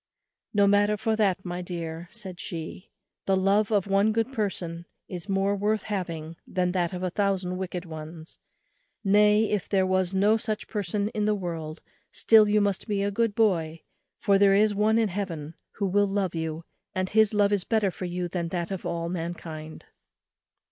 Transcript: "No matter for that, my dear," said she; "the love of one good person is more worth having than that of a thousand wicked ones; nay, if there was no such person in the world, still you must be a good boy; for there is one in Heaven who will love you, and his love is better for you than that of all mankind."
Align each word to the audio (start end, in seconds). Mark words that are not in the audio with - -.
"No 0.51 0.65
matter 0.65 0.97
for 0.97 1.15
that, 1.15 1.45
my 1.45 1.61
dear," 1.61 2.09
said 2.11 2.39
she; 2.39 2.89
"the 3.27 3.37
love 3.37 3.71
of 3.71 3.85
one 3.85 4.11
good 4.11 4.33
person 4.33 4.87
is 5.07 5.29
more 5.29 5.55
worth 5.55 5.83
having 5.83 6.37
than 6.47 6.71
that 6.71 6.91
of 6.91 7.03
a 7.03 7.11
thousand 7.11 7.57
wicked 7.57 7.85
ones; 7.85 8.39
nay, 9.03 9.47
if 9.51 9.69
there 9.69 9.85
was 9.85 10.11
no 10.11 10.37
such 10.37 10.67
person 10.67 11.09
in 11.09 11.25
the 11.25 11.35
world, 11.35 11.83
still 12.11 12.49
you 12.49 12.59
must 12.61 12.87
be 12.87 13.03
a 13.03 13.11
good 13.11 13.35
boy; 13.35 13.83
for 14.17 14.39
there 14.39 14.55
is 14.55 14.73
one 14.73 14.97
in 14.97 15.09
Heaven 15.09 15.53
who 15.73 15.85
will 15.85 16.07
love 16.07 16.33
you, 16.33 16.65
and 16.95 17.07
his 17.11 17.31
love 17.31 17.53
is 17.53 17.63
better 17.63 17.91
for 17.91 18.05
you 18.05 18.27
than 18.27 18.47
that 18.47 18.71
of 18.71 18.87
all 18.87 19.07
mankind." 19.07 19.85